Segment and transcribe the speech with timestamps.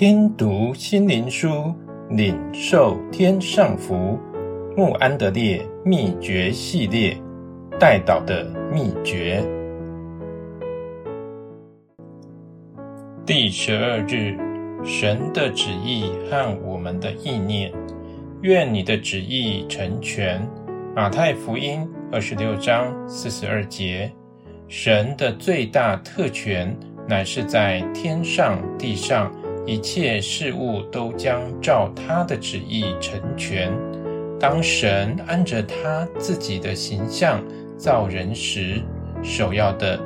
[0.00, 1.74] 听读心灵书，
[2.08, 4.18] 领受天上福。
[4.74, 7.14] 穆安德烈秘诀系列，
[7.78, 9.44] 带导的秘诀。
[13.26, 14.38] 第十二日，
[14.82, 17.70] 神的旨意和我们的意念。
[18.40, 20.40] 愿你的旨意成全。
[20.96, 24.10] 马太福音二十六章四十二节。
[24.66, 26.74] 神的最大特权，
[27.06, 29.30] 乃是在天上地上。
[29.70, 33.72] 一切事物都将照他的旨意成全。
[34.36, 37.40] 当神按着他自己的形象
[37.78, 38.82] 造人时，
[39.22, 39.96] 首要的，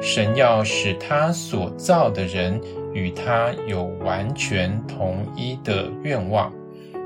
[0.00, 2.58] 神要使他所造的人
[2.94, 6.50] 与他有完全同一的愿望，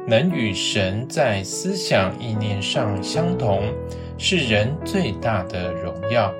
[0.06, 3.60] 能与神在思想意念上相同，
[4.16, 6.32] 是人最大的荣耀。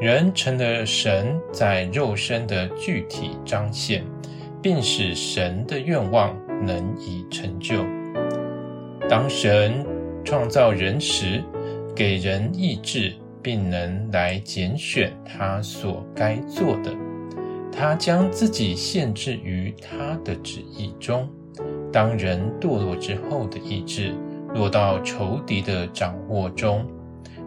[0.00, 4.04] 人成了神在肉身的具体彰显。
[4.64, 6.34] 并使神的愿望
[6.64, 7.84] 能以成就。
[9.10, 9.84] 当神
[10.24, 11.44] 创造人时，
[11.94, 13.12] 给人意志，
[13.42, 16.90] 并能来拣选他所该做的。
[17.70, 21.28] 他将自己限制于他的旨意中。
[21.92, 24.14] 当人堕落之后的意志
[24.54, 26.86] 落到仇敌的掌握中，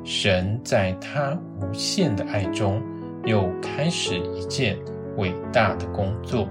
[0.04, 2.80] 神在他无限的爱中，
[3.26, 4.78] 又开始一件
[5.18, 6.48] 伟大的工作。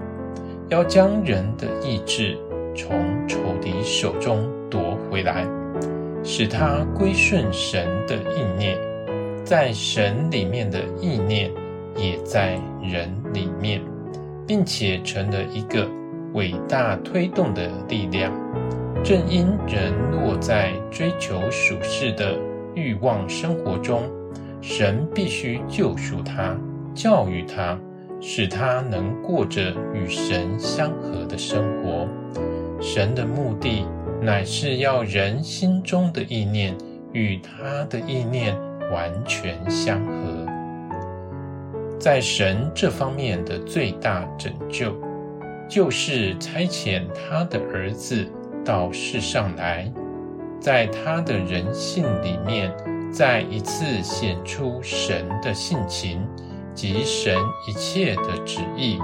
[0.69, 2.37] 要将人的意志
[2.75, 5.47] 从仇敌手中夺回来，
[6.23, 8.77] 使他归顺神的意念，
[9.45, 11.49] 在神里面的意念
[11.95, 13.81] 也在人里面，
[14.45, 15.87] 并且成了一个
[16.33, 18.31] 伟大推动的力量。
[19.03, 22.37] 正因人落在追求属世的
[22.75, 24.03] 欲望生活中，
[24.61, 26.57] 神必须救赎他，
[26.93, 27.79] 教育他。
[28.19, 32.07] 使他能过着与神相合的生活。
[32.79, 33.85] 神的目的
[34.21, 36.75] 乃是要人心中的意念
[37.11, 38.55] 与他的意念
[38.91, 40.45] 完全相合。
[41.99, 44.95] 在神这方面的最大拯救，
[45.67, 48.25] 就是差遣他的儿子
[48.63, 49.91] 到世上来，
[50.59, 52.71] 在他的人性里面
[53.11, 56.21] 再一次显出神的性情。
[56.77, 58.99] 及神一切的旨意，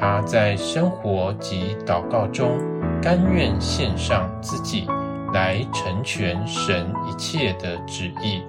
[0.00, 2.58] 他在生活及祷告中
[3.00, 4.88] 甘愿献上自己，
[5.32, 8.42] 来成全神一切的旨意。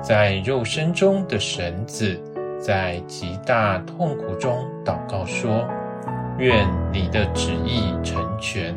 [0.00, 2.16] 在肉身中的神子，
[2.60, 5.66] 在极大痛苦中祷告说
[6.38, 8.72] ：“愿你的旨意成全。”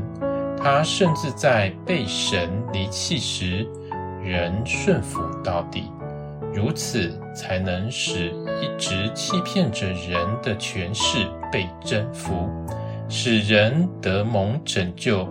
[0.58, 3.68] 他甚至在被神离弃时，
[4.24, 5.92] 仍顺服到底。
[6.54, 8.28] 如此，才能使
[8.62, 12.48] 一直欺骗着人的权势被征服，
[13.10, 15.28] 使人得蒙拯救。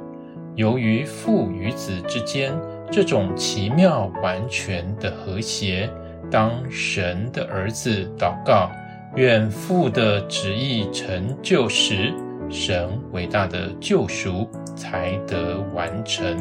[0.56, 2.52] 由于父与子之间
[2.90, 5.88] 这种奇妙完全的和谐，
[6.30, 8.68] 当神的儿子祷告，
[9.14, 12.12] 愿父的旨意成就时，
[12.50, 16.36] 神伟大的救赎才得完成。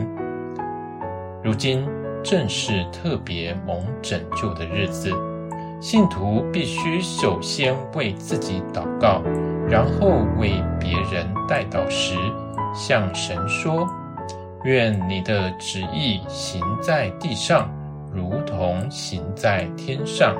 [1.44, 2.00] 如今。
[2.23, 5.11] 正是特别蒙拯救的日子，
[5.79, 9.21] 信徒必须首先为自己祷告，
[9.67, 10.09] 然后
[10.39, 12.15] 为别人代祷时，
[12.73, 13.87] 向神说
[14.63, 17.69] ：“愿你的旨意行在地上，
[18.13, 20.35] 如同行在天上。”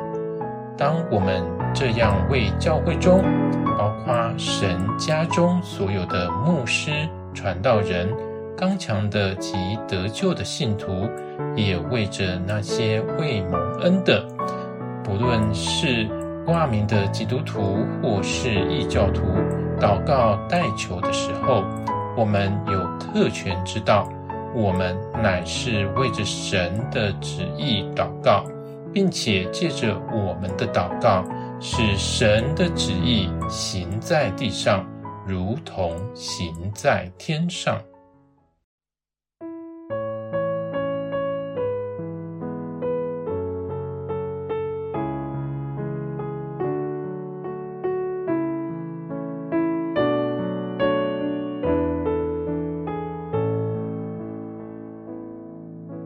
[0.78, 1.44] 当我们
[1.74, 3.24] 这样为教会中，
[3.78, 6.92] 包括神家中所有的牧师、
[7.34, 8.08] 传道人，
[8.58, 9.56] 刚强的及
[9.88, 11.10] 得救的信徒，
[11.56, 14.24] 也为着那些未蒙恩的，
[15.04, 16.08] 不论是
[16.46, 19.24] 挂名的基督徒或是异教徒，
[19.80, 21.64] 祷告代求的时候，
[22.16, 24.08] 我们有特权知道，
[24.54, 28.44] 我们乃是为着神的旨意祷告，
[28.94, 31.24] 并且借着我们的祷告，
[31.60, 34.86] 使神的旨意行在地上，
[35.26, 37.82] 如同行在天上。